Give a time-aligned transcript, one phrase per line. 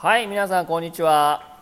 [0.00, 1.58] はい皆さんこんにちは。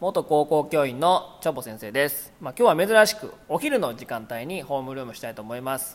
[0.00, 5.92] 元高校教員のチョボ先生です、まあ、今日は珍しくお昼の時間帯にホームルームしたいと思います。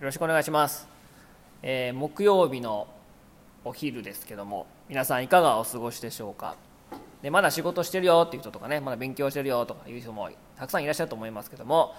[0.00, 0.88] よろしくお願いします、
[1.62, 2.86] えー木曜日の
[3.66, 6.56] お昼ですけども皆さんいかがお過ごしでしょうか？
[7.20, 11.94] でまだ仕事してるよっていう人とかねまだ勉強してるよとかいう人もたくさんいらっしゃると思いますけども、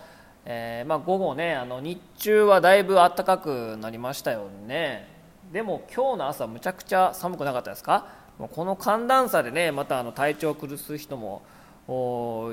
[0.46, 5.14] えーまあ、午後ねあの日中はだいぶ暖かくなりましたよね。
[5.54, 8.25] でも今日の朝むちゃくちゃ寒くなかったですか？
[8.38, 11.42] この寒暖差でねまたあの体調を崩す人も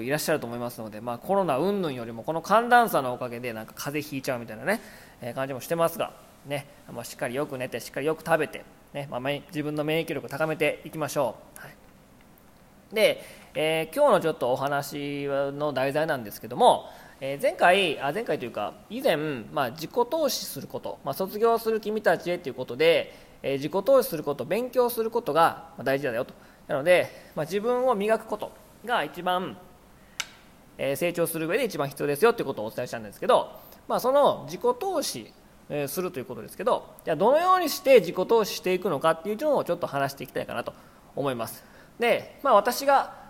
[0.02, 4.80] いらっしゃると思いますので、まあ、コロナ云々よりもこの寒暖差のおかげでなんか風邪ひいちゃうみたいなね、
[5.22, 6.12] えー感じもしてますが、
[6.46, 11.74] ねまあ、しっかりよく寝てしっかりよく食べて、ねまあ、自分の免疫力を高めていきましょう、はい。
[12.94, 13.24] で、
[13.54, 16.90] えー今日のちょっとお話の題材なんですけども、
[17.24, 23.14] え前回あ前回というか以前、まあ、自己投資すること、まあ、卒業する君たちへということで、
[23.44, 26.34] え自己投資すること勉強することが大事だよと。
[26.66, 28.50] なので、まあ、自分を磨くこと
[28.84, 29.56] が一番、
[30.78, 33.52] え成長する上で一番必要ですよということをお伝えしたんですけど、
[33.86, 35.32] まあ、その自己投資
[35.70, 40.74] えするということですけどじゃあどのようにして自己投資していくのかっていうのをちょっと話していきたいかなと
[41.14, 41.64] 思います。
[41.98, 43.21] で、まあ、私が、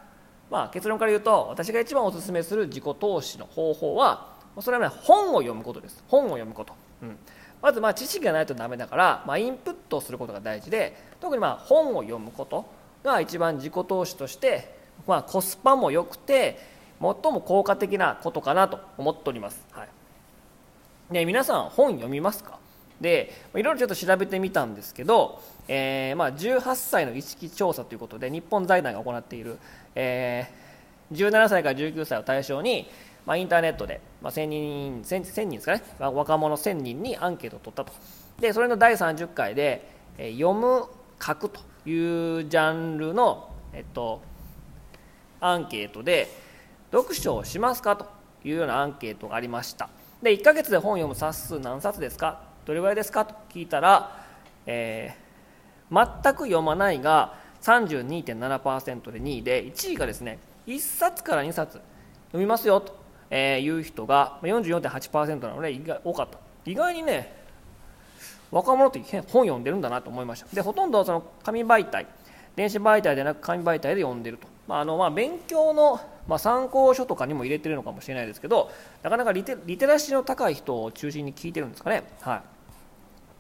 [0.52, 6.04] まあ、結論から言うと私が一番お勧めする自己投資の方法はそれはね本を読むことです。
[6.08, 7.16] 本を読むこと、うん、
[7.62, 12.66] まずまあ知識がないとダメだから、まあ、インプットをすることが大事で特にまあ本を読むこと
[13.02, 16.58] が一番自己投資として、まあ、コスパも良くて
[17.00, 19.88] 最も効果的なことかなと思っております、はい。
[21.10, 22.58] ね、皆さん本読みますか？
[23.02, 29.58] でいろいろちょっと調べてみたんですけど、えーまあ、18歳の意識調査ということで日本財団が行っている、
[29.94, 30.62] えー
[31.12, 32.88] 17歳から19歳を対象に、
[33.26, 37.92] まあ、インターネットで、まあ、1000人 1000, 人ですかね若者1000人にアンケートを取ったと。
[38.40, 39.86] でそれの第30回で、
[40.18, 40.86] えー読む
[41.24, 44.22] 書くというジャンルの、えっと、
[45.40, 46.28] アンケートで
[46.90, 48.06] 読書をしますかと
[48.44, 49.88] いうようなアンケートがありました。
[50.20, 53.24] で1ヶ月で本を読む冊数何冊ですかどれぐらいですか？
[53.24, 54.24] と聞いたら、
[54.66, 55.22] えー
[55.94, 61.72] 全く読まないが32.7%で2位で1位がですね1冊から2冊
[62.28, 66.38] 読みますよと、えーいう人が44.8%なので意外多かった。
[66.64, 67.34] 意外にね
[68.50, 70.46] 若者って本読んでるんだなと思いました。
[70.54, 72.06] でほとんどその紙媒体
[72.56, 78.70] 電子媒体でなく紙媒体で読んでると、まああのまあ、勉強の、まあ、参考書とかにも入れてるのかもしれないですけど
[79.02, 82.42] なかなかリテリテラシーの高い人を中心に聞いてるんですかね、は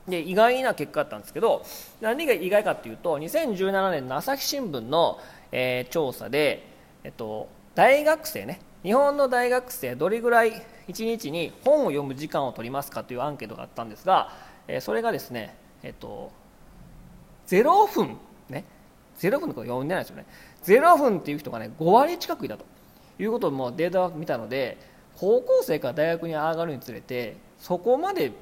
[0.08, 1.64] い、で意外な結果だったんですけど
[2.00, 5.20] 何が意外かっていうと2017年の朝日新聞の、
[5.52, 6.66] えー調査で、
[7.04, 10.52] えっと、大学生ね日本の大学生どれぐらい
[10.88, 14.32] 1日に本を読む時間を取りますかというアンケートがあったんですが、
[14.66, 16.32] えーそれがですね、えっと、
[17.46, 18.16] 0分
[18.48, 18.64] ね
[19.18, 20.26] 0分とか読んでないですよね。
[20.64, 22.64] 0分っていう人がね5割近くいたと
[23.18, 24.78] いうこともデータを見たので
[25.16, 28.32] 高校生から大学に上がるにつれてそこまで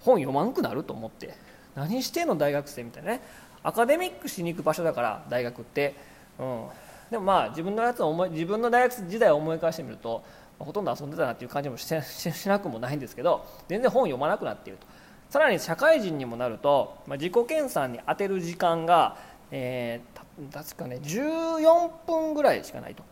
[0.00, 1.34] 本読まんくなると思って
[1.74, 3.20] 何してんの大学生みたいなね。
[3.62, 5.94] アカデミックしに行く場所だから大学って、
[6.38, 6.66] うん、
[7.10, 10.22] でもまあ自分のやつを思い自分の大学時代を思い返してみると、
[10.58, 14.86] ほとんど遊んでたなっていう感じもしししなくもないんですけど全然本読まなくなっていると。
[15.28, 19.16] さらに社会人にもなると、まあ、自己研鑽に当てる時間が、
[19.50, 23.02] えーた確かね14分ぐらいしかないと。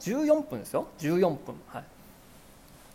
[0.00, 0.86] 14分ですよ。
[0.98, 1.54] 14分。
[1.68, 1.84] はい。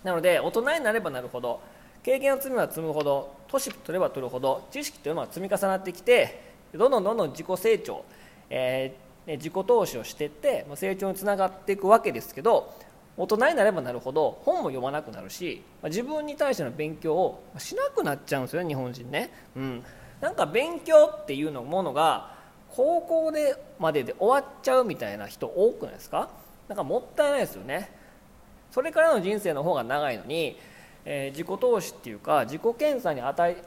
[0.04, 1.62] なので大人になればなるほど
[2.04, 8.06] 経験を積めば積むほど年取れば取るほど知識というのは積み重なってきてどんどんどんどん自己成長、
[8.50, 12.74] えーね自己投資をしていって成長につながっていくわけですけど
[13.18, 19.84] 大人になればなるほど本も読まなくなるし自分に対しての勉強をしなくなっちゃうんですよね日本人ね、うん、
[20.22, 22.35] なんか勉強っていうのものが
[22.76, 26.30] 高校でまでで終わっちゃうみたいな人多くないですか？
[26.68, 27.92] なんかもったいないですよね。
[28.72, 30.58] それからの人生の方が長いのに、
[31.06, 33.64] えー自己投資っていうか自己検査に与え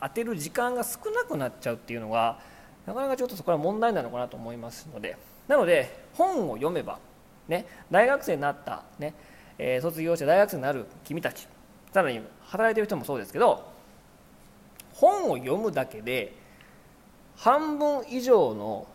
[0.00, 2.38] 当てる時間が少なくなっちゃうっていうのが
[2.86, 5.16] なかなかちょっとそこは問題なのかなと思いますので。
[5.48, 7.00] なので本を読めば、
[7.48, 9.12] ね、大学生になった、ね
[9.58, 11.48] えー卒業して大学生になる君たち
[11.92, 13.64] さらに働いてる人もそうですけど
[14.94, 16.32] 本を読むだけで
[17.36, 18.86] 半分以上の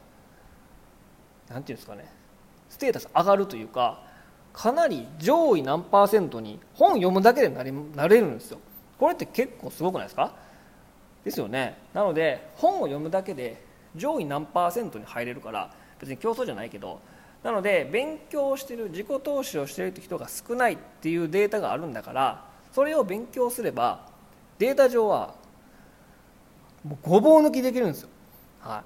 [1.50, 2.12] なんていうんですかね
[2.70, 4.02] ステータス上がるというか
[4.54, 8.60] かなり上位何パーセントに本読むだけでなれなれるんですよ。
[8.98, 10.34] これって結構すごくないですか？
[11.24, 11.78] ですよね。
[11.94, 13.64] なので本を読むだけで
[13.96, 17.00] 上位何パーセントに入れるから別に競争じゃないけど
[17.44, 24.08] なので勉強してる自己投資をしてる人が少ないっていうデータがあるんだからそれを勉強すれば
[24.58, 25.36] データ上は
[26.84, 28.10] もうごぼう抜きできるんですよ、
[28.68, 28.84] はい、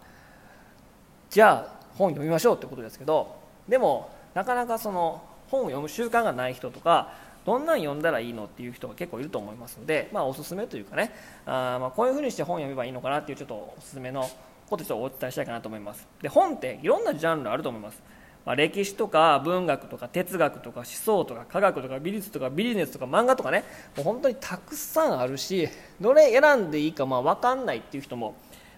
[1.29, 3.35] じゃあ本読みましょうってことですけど
[3.67, 7.13] でもなかなかその本を読む習慣がない人とか
[7.45, 11.11] どんなん読んだらいいのっていう人が結構いると思いますので、まあ、おすすめというかね
[11.45, 14.29] あまあこういうふうにして本読めばいいのかなっていうちょっとおすすめの
[14.69, 16.07] ことをお伝えしたいかなと思います。
[16.21, 18.01] で本っていろんなジャンルあると思います。
[18.45, 23.63] まあ、歴史とか文学とか哲学とか思想とか科学とか美術とかビジネスとか漫画とかね
[23.95, 25.69] もう本当にたくさんあるし
[25.99, 28.35] どれ選んでいいかまあ分かんないっていう人も、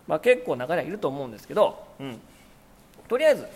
[0.08, 2.20] まあ、結構中にはいると思うんですけど、うん、
[3.08, 3.48] とりあえず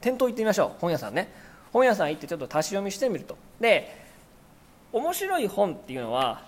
[0.00, 0.80] 店頭行ってみましょう。
[0.80, 1.32] 本屋さんね。
[1.72, 3.36] 本屋さん行ってちょっと足し読みしてみると。
[3.60, 3.94] で
[4.92, 6.42] 面白い本っていうのは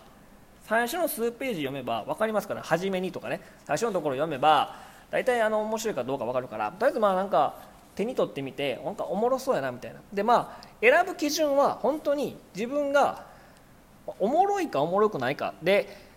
[0.66, 3.40] 最初の数ページ読めば分かりますから初めにとかね。
[3.64, 4.76] 最初のところ読めば
[5.10, 7.56] 大体あの面白いかどうか分かるからとりあえずまあなんか
[7.96, 10.00] 手に取ってみてなんかおもろそうやなみたいな。
[10.12, 13.24] でまあ選ぶ基準は本当に自分が
[14.18, 15.54] おもろいかおもろくないか。
[15.62, 16.09] で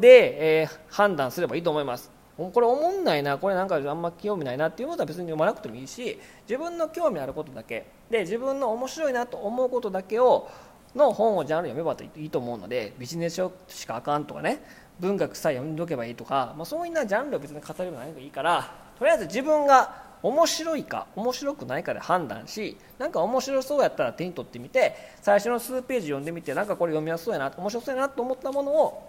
[0.00, 2.10] で、えー、判断すればいいと思います。
[2.36, 6.16] これおもんないなこれなんかあんま興味ないなっていうことは別に読まなくてもいいし
[6.48, 7.86] 自分の興味あることだけ。
[8.10, 10.48] で自分の面白いなと思うことだけを
[10.94, 14.62] の本をジャンル読めばいいと思うのでビジネス書しかあかんとかね
[15.00, 29.07] 文学さえ読んでおけばいいとか、まあ、そういうなジャンルを別に語ればないでいいからとりあえず自分が面白いか面白くないかで判断しなんか面白そうやったら手に取ってみて最初の数ページ読んでみてなんかこれ読みやすそうやな面白そうやなと思ったものを、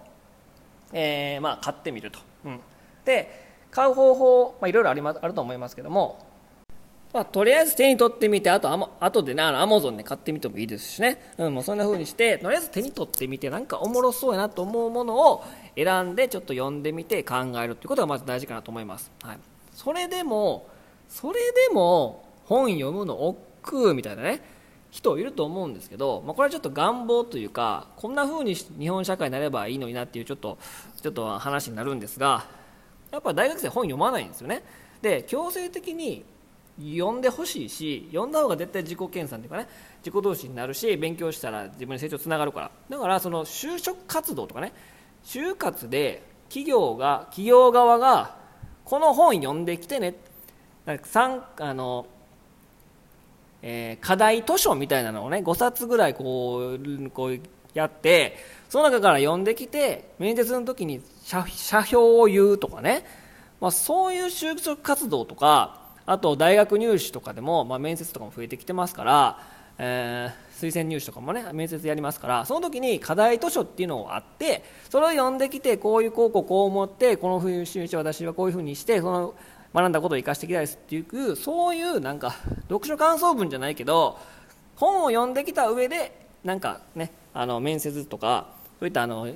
[0.94, 2.60] えー、まあ、買ってみると、うん、
[3.06, 6.26] で買う方法、まあ、いろいろあり、ま、あると思いますけども、
[7.14, 15.44] まあ、とりあえず手に取ってみてあとあ後でねアマゾンで買ってみてもいいですしね、うん、もうそんな風にしてとりあえず手に取ってみてなんかおもろそうやなと思うものを
[15.76, 19.40] 選んでちょっと読んでみて考えるということがまず大事かなと思います、はい、
[19.74, 20.68] それでも
[21.08, 21.40] それ
[21.70, 24.59] でも本読むの億劫みたいなね。
[24.92, 30.58] 人いると思うんですけど、まあ、これはちょっと願望というかこんな風に日本社会になればいいのになっていうちょっと
[31.02, 32.46] ちょっと話になるんですが
[33.12, 34.64] やっぱ大学生本読まないんですよね。
[35.02, 36.26] で強制的に
[36.80, 39.68] 読んでほしいし読んだ方が絶対自己研鑽というかね
[40.00, 42.72] 自己同士になるし勉強したら自分に成長つながるから。
[42.90, 44.74] だからその就職活動とかね
[45.24, 48.38] 就活で企業が企業側が
[48.86, 50.16] この本読んできてね
[50.86, 52.08] あの、
[53.62, 57.40] えー、課題図書みたいなのをね5冊ぐらいこうこう
[57.74, 58.38] やって
[58.70, 63.06] その中から読んできて面接の時に社社評を言うとかね、
[63.60, 69.40] まあ、そういう就職活動とかあと大学入試とかでも、まあ、面接とかも増えてきてますから、
[69.78, 79.36] えー、推薦入試とかもね面接やりますからその時に課題図書っていうのがあってそれを読んできてこういうこうこうこう思ってこの冬入試私はこういうふうにしてその
[79.74, 82.36] 学んだことを生かしていきたいですっていうそういうなんか
[82.70, 84.18] 読書感想文じゃないけど
[84.76, 88.48] 本を読んできた上でなんかねあの面接とか
[88.80, 89.28] そういったあの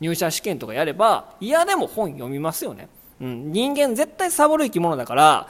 [0.00, 2.88] 入社試験とかやれば嫌でも本読みますよね、
[3.20, 5.48] うん、人間絶対サボる生き物だから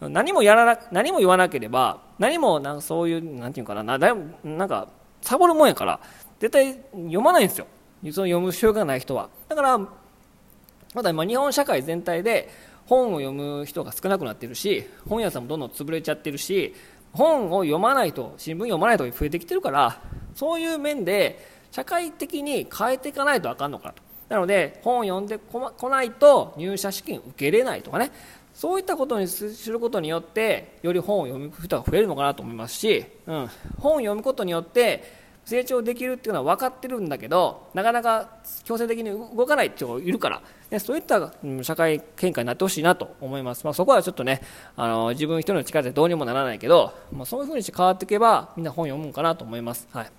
[0.00, 4.14] 何もやらな何も言わなければ何もなんかそういうなんていうかなな
[4.44, 4.88] なんか
[5.22, 6.00] サボるもんやから
[6.38, 7.66] 絶対読まないんですよ。
[8.02, 9.30] その読む習慣がない人は。
[9.48, 12.50] だからまだ今日本社会全体で
[12.86, 16.74] 本を読む人が少なくなってるし本屋さんもどんどん潰れちゃってるし
[17.12, 20.00] 本を読まないと新聞読まないと増えてきてるから
[20.34, 24.02] そういう面で社会的に変えていかないとあかんのかと。
[24.28, 28.10] なので本を読んでこないと入社試験受けれないとかね。
[28.54, 38.30] そういったことにすることによってより本を読む人が増えるのかなと思いますし、うん、本を読むことによって成長できるっていうのは分かってるんだけどなかなか
[38.64, 44.42] 強制的に動かないって人がいるから、ね、そういった社会見解になってほしいなと思います、まあ、そこはちょっとね
[44.74, 50.10] あの自分一人の力でどうにもならないけど、まあ、そういうふうにして変わっていけばみんな本読むんかなと思います、はい、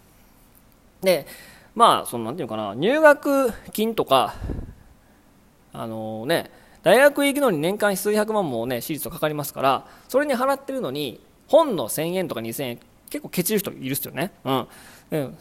[1.01, 1.27] で
[1.75, 4.35] まあそのなんていうかな入学金とか
[5.73, 6.49] あのね
[6.83, 14.31] 大学行くのに年間数百万もね私立とかかりますからそれに払ってるのに本の1000円とか2000円結構ケチる人いるっすよね。
[14.43, 15.37] うん、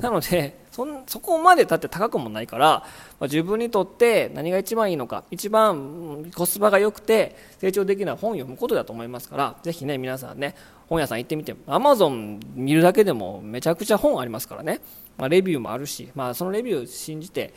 [0.00, 2.84] なのでそそこまでだって高くもないから、ま
[3.22, 10.54] あ、自分にとって何が一番いいのか一番コスパが良くて成長できるのは本を読むことだと思いますからぜひね皆さんね
[10.88, 14.80] 本屋さん行ってみてアマゾン見るだけでもめちゃくちゃ本ありますからね、
[15.16, 17.52] まあ、レビューもあるし、まあ、そのレビューを信じて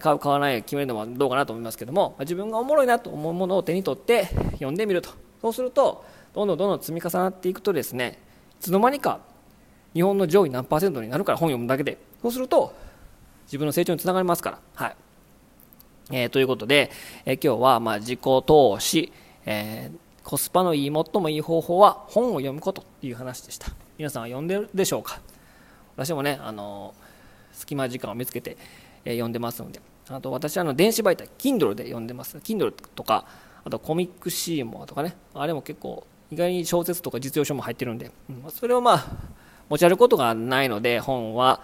[0.00, 5.10] 買う買わない決めるのはどうかなと思いますけども、ま、自分がおもろいなと思うものを手に取って読んでみると。
[5.40, 8.18] そうするとどんどんどんどん積み重なっていくとですね
[8.64, 9.20] つの間にか
[9.92, 11.98] 日本の上位何パーセントになるから本読むだけで。
[12.22, 12.74] そうすると
[13.44, 14.58] 自分の成長につながりますから。
[14.74, 14.96] はい。
[16.10, 16.90] えー、ということで、
[17.24, 19.12] えー、今日はまあ自己投資、
[19.46, 23.68] えー、コスパのいい最もいい方法は本を読むことという話でした。
[23.98, 25.20] 皆さんは読んでるでしょうか？
[25.96, 26.94] 私もね、あの
[27.52, 28.56] 隙間時間を見つけて、
[29.04, 29.80] え読んでますので。
[30.08, 32.36] あと私はあの電子媒体 Kindle で読んでます。
[32.38, 33.26] Kindle とか
[33.64, 35.16] あとコミックシーモアとかね。
[35.34, 39.06] あれも結構意外に小説とか実用書も入ってるんで、うん、それをまあ
[39.68, 41.60] 持ち歩くことがないので本は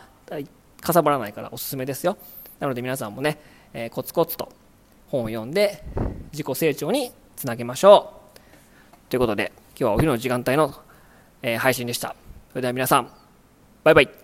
[0.80, 2.16] かさばらないからおすすめですよ。
[2.58, 3.38] なので皆さんもね、
[3.72, 4.52] えー、コツコツと
[5.08, 5.82] 本を読んで
[6.32, 9.10] 自己成長につなげましょう。
[9.10, 10.74] ということで今日はお昼の時間帯の、
[11.42, 12.14] えー、配信でした。
[12.50, 13.10] それでは皆さん
[13.84, 14.19] バイバイ。